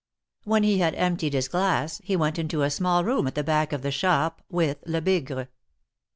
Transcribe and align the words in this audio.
When 0.45 0.63
he 0.63 0.79
had 0.79 0.95
emptied 0.95 1.33
his 1.33 1.47
glass, 1.47 2.01
he 2.03 2.15
went 2.15 2.39
into 2.39 2.63
a 2.63 2.71
small 2.71 3.03
room 3.03 3.27
at 3.27 3.35
the 3.35 3.43
back 3.43 3.71
of 3.71 3.83
the 3.83 3.91
shop 3.91 4.41
with 4.49 4.79
Lebigre. 4.87 5.49